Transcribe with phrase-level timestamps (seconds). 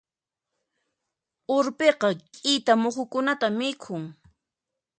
[1.57, 4.03] Urpiqa k'ita muhukunata mikhun.